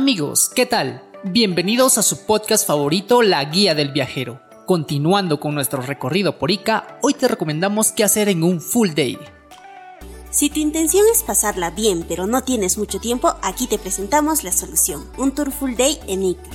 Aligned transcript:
Amigos, 0.00 0.50
¿qué 0.54 0.64
tal? 0.64 1.02
Bienvenidos 1.24 1.98
a 1.98 2.02
su 2.02 2.24
podcast 2.24 2.66
favorito, 2.66 3.20
La 3.20 3.44
Guía 3.44 3.74
del 3.74 3.92
Viajero. 3.92 4.40
Continuando 4.64 5.38
con 5.38 5.54
nuestro 5.54 5.82
recorrido 5.82 6.38
por 6.38 6.50
Ica, 6.50 6.98
hoy 7.02 7.12
te 7.12 7.28
recomendamos 7.28 7.92
qué 7.92 8.02
hacer 8.02 8.30
en 8.30 8.42
un 8.42 8.62
full 8.62 8.92
day. 8.94 9.18
Si 10.30 10.48
tu 10.48 10.58
intención 10.58 11.04
es 11.12 11.22
pasarla 11.22 11.70
bien 11.70 12.06
pero 12.08 12.26
no 12.26 12.42
tienes 12.42 12.78
mucho 12.78 12.98
tiempo, 12.98 13.34
aquí 13.42 13.66
te 13.66 13.76
presentamos 13.76 14.42
la 14.42 14.52
solución, 14.52 15.06
un 15.18 15.32
tour 15.32 15.52
full 15.52 15.74
day 15.76 15.98
en 16.06 16.24
Ica. 16.24 16.50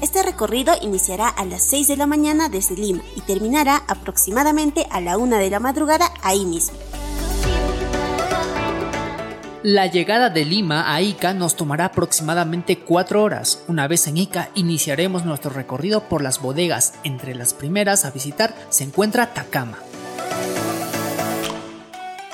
Este 0.00 0.22
recorrido 0.22 0.74
iniciará 0.80 1.28
a 1.28 1.44
las 1.44 1.64
6 1.64 1.88
de 1.88 1.96
la 1.96 2.06
mañana 2.06 2.50
desde 2.50 2.76
Lima 2.76 3.02
y 3.16 3.20
terminará 3.22 3.82
aproximadamente 3.88 4.86
a 4.90 5.00
la 5.00 5.18
1 5.18 5.38
de 5.38 5.50
la 5.50 5.58
madrugada 5.58 6.08
ahí 6.22 6.46
mismo. 6.46 6.78
La 9.64 9.86
llegada 9.86 10.28
de 10.28 10.44
Lima 10.44 10.92
a 10.92 11.00
Ica 11.02 11.34
nos 11.34 11.54
tomará 11.54 11.84
aproximadamente 11.84 12.80
4 12.80 13.22
horas. 13.22 13.62
Una 13.68 13.86
vez 13.86 14.08
en 14.08 14.16
Ica 14.16 14.50
iniciaremos 14.56 15.24
nuestro 15.24 15.52
recorrido 15.52 16.08
por 16.08 16.20
las 16.20 16.40
bodegas. 16.42 16.94
Entre 17.04 17.36
las 17.36 17.54
primeras 17.54 18.04
a 18.04 18.10
visitar 18.10 18.56
se 18.70 18.82
encuentra 18.82 19.32
Takama. 19.32 19.78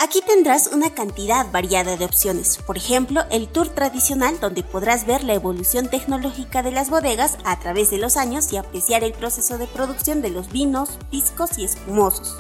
Aquí 0.01 0.23
tendrás 0.27 0.69
una 0.69 0.95
cantidad 0.95 1.53
variada 1.53 1.99
de 1.99 2.07
opciones, 2.07 2.61
por 2.67 2.79
ejemplo, 2.79 3.25
el 3.31 3.47
tour 3.49 3.69
tradicional 3.69 4.41
donde 4.41 4.63
podrás 4.63 5.07
ver 5.07 5.23
la 5.23 5.35
evolución 5.35 5.91
tecnológica 5.91 6.63
de 6.63 6.71
las 6.71 6.89
bodegas 6.89 7.37
a 7.45 7.59
través 7.59 7.91
de 7.91 7.99
los 7.99 8.17
años 8.17 8.51
y 8.55 8.57
apreciar 8.57 9.05
el 9.05 9.13
proceso 9.13 9.59
de 9.59 9.67
producción 9.67 10.23
de 10.23 10.31
los 10.31 10.51
vinos, 10.51 10.99
piscos 11.11 11.59
y 11.59 11.65
espumosos. 11.67 12.39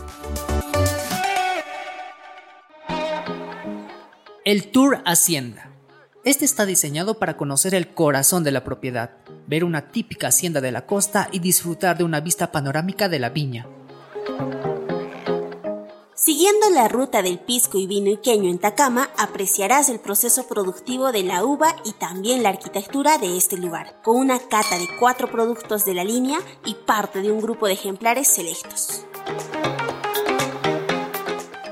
El 4.48 4.70
Tour 4.70 5.02
Hacienda. 5.04 5.70
Este 6.24 6.46
está 6.46 6.64
diseñado 6.64 7.18
para 7.18 7.36
conocer 7.36 7.74
el 7.74 7.92
corazón 7.92 8.44
de 8.44 8.50
la 8.50 8.64
propiedad, 8.64 9.10
ver 9.46 9.62
una 9.62 9.88
típica 9.88 10.28
hacienda 10.28 10.62
de 10.62 10.72
la 10.72 10.86
costa 10.86 11.28
y 11.32 11.40
disfrutar 11.40 11.98
de 11.98 12.04
una 12.04 12.20
vista 12.20 12.50
panorámica 12.50 13.10
de 13.10 13.18
la 13.18 13.28
viña. 13.28 13.66
Siguiendo 16.14 16.70
la 16.70 16.88
ruta 16.88 17.20
del 17.20 17.38
pisco 17.40 17.76
y 17.76 17.86
vino 17.86 18.10
iqueño 18.10 18.48
en 18.48 18.58
Tacama, 18.58 19.10
apreciarás 19.18 19.90
el 19.90 20.00
proceso 20.00 20.48
productivo 20.48 21.12
de 21.12 21.24
la 21.24 21.44
uva 21.44 21.76
y 21.84 21.92
también 21.92 22.42
la 22.42 22.48
arquitectura 22.48 23.18
de 23.18 23.36
este 23.36 23.58
lugar, 23.58 24.00
con 24.02 24.16
una 24.16 24.38
cata 24.38 24.78
de 24.78 24.88
cuatro 24.98 25.30
productos 25.30 25.84
de 25.84 25.92
la 25.92 26.04
línea 26.04 26.38
y 26.64 26.72
parte 26.72 27.20
de 27.20 27.30
un 27.30 27.42
grupo 27.42 27.66
de 27.66 27.74
ejemplares 27.74 28.28
selectos. 28.28 29.04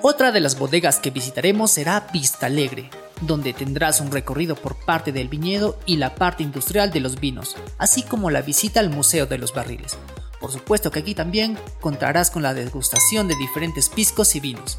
Otra 0.09 0.31
de 0.31 0.39
las 0.39 0.57
bodegas 0.57 1.01
que 1.01 1.11
visitaremos 1.11 1.73
será 1.73 2.07
Vista 2.13 2.47
Alegre, 2.47 2.91
donde 3.23 3.53
tendrás 3.53 4.01
un 4.01 4.13
recorrido 4.13 4.55
por 4.55 4.77
parte 4.77 5.11
del 5.11 5.27
viñedo 5.27 5.81
y 5.85 5.97
la 5.97 6.15
parte 6.15 6.45
industrial 6.45 6.93
de 6.93 7.01
los 7.01 7.19
vinos, 7.19 7.57
así 7.77 8.05
como 8.05 8.31
la 8.31 8.41
visita 8.41 8.79
al 8.79 8.89
Museo 8.89 9.27
de 9.27 9.37
los 9.39 9.53
Barriles. 9.53 9.99
Por 10.41 10.53
supuesto 10.53 10.93
que 10.93 11.01
aquí 11.01 11.17
también 11.17 11.59
contarás 11.81 12.31
con 12.31 12.45
la 12.45 12.55
degustación 12.55 13.27
de 13.27 13.35
diferentes 13.35 13.89
piscos 13.89 14.37
y 14.37 14.39
vinos. 14.39 14.79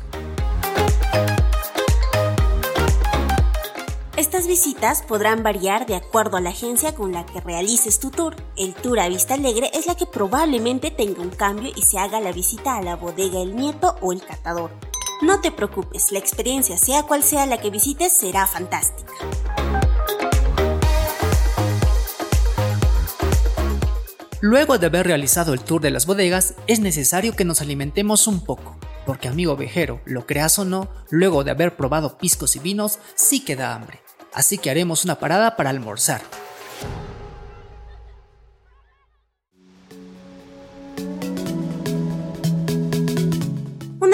Estas 4.15 4.47
visitas 4.47 5.01
podrán 5.01 5.43
variar 5.43 5.87
de 5.87 5.97
acuerdo 5.97 6.37
a 6.37 6.41
la 6.41 6.51
agencia 6.51 6.95
con 6.95 7.11
la 7.11 7.25
que 7.25 7.41
realices 7.41 7.99
tu 7.99 8.11
tour. 8.11 8.37
El 8.55 8.73
tour 8.75 8.97
a 9.01 9.09
Vista 9.09 9.33
Alegre 9.33 9.71
es 9.73 9.87
la 9.87 9.95
que 9.95 10.05
probablemente 10.05 10.89
tenga 10.89 11.21
un 11.21 11.31
cambio 11.31 11.69
y 11.75 11.81
se 11.81 11.99
haga 11.99 12.21
la 12.21 12.31
visita 12.31 12.77
a 12.77 12.81
la 12.81 12.95
bodega 12.95 13.41
El 13.41 13.57
Nieto 13.57 13.97
o 13.99 14.13
El 14.13 14.21
Catador. 14.21 14.86
No 15.21 15.41
te 15.41 15.51
preocupes, 15.51 16.11
la 16.11 16.19
experiencia, 16.19 16.77
sea 16.77 17.01
cual 17.03 17.23
sea 17.23 17.47
la 17.47 17.57
que 17.57 17.71
visites, 17.71 18.13
será 18.13 18.45
fantástica. 18.45 19.11
Luego 24.41 24.77
de 24.77 24.85
haber 24.85 25.07
realizado 25.07 25.55
el 25.55 25.61
tour 25.61 25.81
de 25.81 25.89
las 25.89 26.05
bodegas, 26.05 26.53
es 26.67 26.81
necesario 26.81 27.35
que 27.35 27.45
nos 27.45 27.61
alimentemos 27.61 28.27
un 28.27 28.43
poco, 28.43 28.77
porque 29.07 29.27
amigo 29.27 29.55
vejero, 29.55 30.01
lo 30.05 30.27
creas 30.27 30.59
o 30.59 30.65
no, 30.65 30.87
luego 31.09 31.43
de 31.43 31.49
haber 31.49 31.75
probado 31.75 32.19
piscos 32.19 32.55
y 32.55 32.59
vinos, 32.59 32.99
sí 33.15 33.43
queda 33.43 33.73
hambre. 33.73 33.99
Así 34.33 34.59
que 34.59 34.69
haremos 34.69 35.03
una 35.03 35.17
parada 35.17 35.55
para 35.55 35.71
almorzar. 35.71 36.21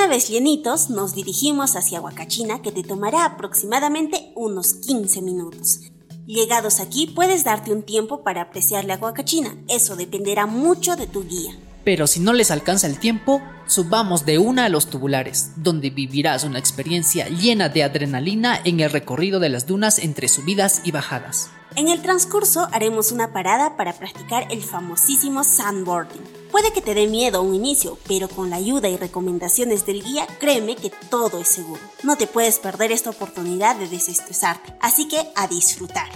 Una 0.04 0.16
vez 0.16 0.28
llenitos, 0.28 0.90
nos 0.90 1.16
dirigimos 1.16 1.78
hacia 1.78 2.02
Huacachina 2.02 2.62
que 2.62 2.74
te 2.74 2.84
tomará 2.84 3.24
aproximadamente 3.24 4.34
unos 4.36 4.74
15 4.74 5.22
minutos. 5.22 5.80
Llegados 6.28 6.82
aquí 6.82 7.08
puedes 7.08 7.46
darte 7.46 7.72
un 7.72 7.84
tiempo 7.84 8.22
para 8.22 8.42
apreciar 8.42 8.84
la 8.84 8.98
Huacachina, 8.98 9.56
eso 9.70 9.96
dependerá 9.96 10.46
mucho 10.46 10.98
de 10.98 11.08
tu 11.08 11.26
guía. 11.26 11.54
Pero 11.86 12.06
si 12.06 12.20
no 12.20 12.34
les 12.34 12.52
alcanza 12.52 12.88
el 12.88 13.00
tiempo, 13.00 13.42
subamos 13.66 14.26
de 14.26 14.40
una 14.40 14.66
a 14.66 14.70
los 14.70 14.88
tubulares, 14.88 15.52
donde 15.56 15.90
vivirás 15.90 16.44
una 16.44 16.60
experiencia 16.60 17.30
llena 17.30 17.70
de 17.70 17.84
adrenalina 17.84 18.60
en 18.62 18.82
el 18.82 18.92
recorrido 18.92 19.40
de 19.40 19.48
las 19.48 19.68
dunas 19.68 20.00
entre 20.00 20.28
subidas 20.28 20.82
y 20.84 20.92
bajadas. 20.92 21.50
En 21.78 21.88
el 21.88 22.02
transcurso 22.02 22.68
haremos 22.74 23.14
una 23.14 23.32
parada 23.32 23.78
para 23.78 23.94
practicar 23.94 24.52
el 24.52 24.64
famosísimo 24.64 25.46
sandboarding. 25.46 26.43
Puede 26.54 26.72
que 26.72 26.82
te 26.82 26.94
dé 26.94 27.08
miedo 27.08 27.40
a 27.40 27.42
un 27.42 27.56
inicio, 27.56 27.98
pero 28.08 28.28
con 28.30 28.52
la 28.52 28.58
ayuda 28.58 28.88
y 28.88 28.96
recomendaciones 28.96 29.88
del 29.88 30.04
guía, 30.04 30.28
créeme 30.40 30.76
que 30.76 30.92
todo 31.10 31.40
es 31.40 31.48
seguro. 31.48 31.82
No 32.04 32.16
te 32.16 32.28
puedes 32.28 32.60
perder 32.60 32.92
esta 32.92 33.10
oportunidad 33.10 33.76
de 33.76 33.88
desestresarte, 33.88 34.76
así 34.80 35.08
que 35.08 35.18
a 35.36 35.48
disfrutar. 35.48 36.08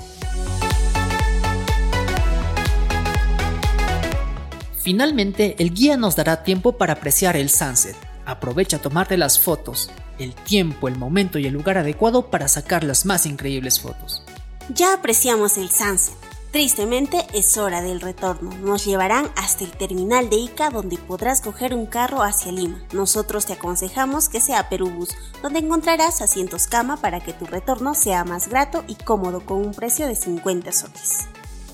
Finalmente, 4.80 5.56
el 5.58 5.74
guía 5.74 5.98
nos 5.98 6.16
dará 6.16 6.44
tiempo 6.44 6.74
para 6.74 6.94
apreciar 6.94 7.36
el 7.36 7.50
sunset. 7.50 7.96
Aprovecha 8.24 8.78
a 8.78 8.82
tomarte 8.84 9.18
las 9.18 9.40
fotos, 9.40 9.90
el 10.20 10.36
tiempo, 10.36 10.88
el 10.88 11.00
momento 11.00 11.40
y 11.40 11.48
el 11.48 11.54
lugar 11.54 11.80
adecuado 11.80 12.30
para 12.30 12.48
sacar 12.48 12.84
las 12.84 13.08
más 13.08 13.26
increíbles 13.26 13.80
fotos. 13.80 14.22
Ya 14.70 14.94
apreciamos 14.94 15.58
el 15.58 15.72
sunset. 15.72 16.27
Tristemente 16.58 17.20
es 17.36 17.56
hora 17.60 17.84
del 17.84 18.02
retorno. 18.02 18.50
Nos 18.64 18.84
llevarán 18.84 19.28
hasta 19.36 19.64
el 19.64 19.70
terminal 19.70 20.28
de 20.32 20.38
Ica 20.38 20.72
donde 20.72 20.98
podrás 20.98 21.40
coger 21.40 21.76
un 21.76 21.86
carro 21.86 22.24
hacia 22.24 22.52
Lima. 22.52 22.82
Nosotros 22.94 23.46
te 23.46 23.54
aconsejamos 23.54 24.28
que 24.28 24.42
sea 24.42 24.68
Perubus, 24.68 25.10
donde 25.44 25.60
encontrarás 25.60 26.20
asientos 26.24 26.66
cama 26.66 26.98
para 26.98 27.20
que 27.20 27.32
tu 27.32 27.46
retorno 27.46 27.94
sea 27.94 28.24
más 28.24 28.48
grato 28.48 28.84
y 28.88 28.96
cómodo 28.96 29.46
con 29.46 29.64
un 29.64 29.76
precio 29.76 30.08
de 30.08 30.16
50 30.16 30.72
soles. 30.72 31.28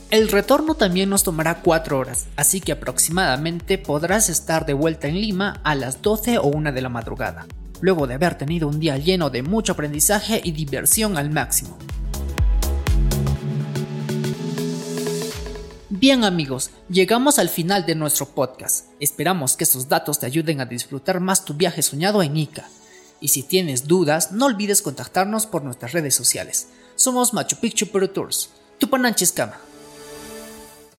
El 0.09 0.27
retorno 0.27 0.75
también 0.75 1.09
nos 1.09 1.23
tomará 1.23 1.61
4 1.61 1.97
horas, 1.97 2.25
así 2.35 2.59
que 2.59 2.73
aproximadamente 2.73 3.77
podrás 3.77 4.27
estar 4.27 4.65
de 4.65 4.73
vuelta 4.73 5.07
en 5.07 5.15
Lima 5.15 5.61
a 5.63 5.75
las 5.75 6.01
12 6.01 6.39
o 6.39 6.47
1 6.47 6.73
de 6.73 6.81
la 6.81 6.89
madrugada, 6.89 7.47
luego 7.79 8.05
de 8.05 8.15
haber 8.15 8.37
tenido 8.37 8.67
un 8.67 8.81
día 8.81 8.97
lleno 8.97 9.29
de 9.29 9.43
mucho 9.43 9.71
aprendizaje 9.71 10.41
y 10.43 10.51
diversión 10.51 11.17
al 11.17 11.29
máximo. 11.29 11.77
Bien 16.03 16.25
amigos, 16.25 16.69
llegamos 16.89 17.39
al 17.39 17.47
final 17.47 17.85
de 17.85 17.95
nuestro 17.95 18.25
podcast. 18.25 18.87
Esperamos 18.99 19.55
que 19.55 19.63
estos 19.63 19.87
datos 19.87 20.19
te 20.19 20.25
ayuden 20.25 20.59
a 20.59 20.65
disfrutar 20.65 21.21
más 21.21 21.45
tu 21.45 21.53
viaje 21.53 21.81
soñado 21.81 22.21
en 22.21 22.35
Ica. 22.35 22.67
Y 23.21 23.29
si 23.29 23.41
tienes 23.41 23.87
dudas, 23.87 24.33
no 24.33 24.47
olvides 24.47 24.81
contactarnos 24.81 25.45
por 25.45 25.63
nuestras 25.63 25.93
redes 25.93 26.13
sociales. 26.13 26.67
Somos 26.97 27.33
Machu 27.33 27.55
Picchu 27.55 27.87
Pro 27.87 28.09
Tours. 28.09 28.49
Tu 28.79 28.89
Cama. 29.33 29.57